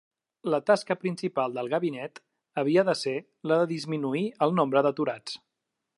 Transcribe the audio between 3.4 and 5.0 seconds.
la de disminuir el nombre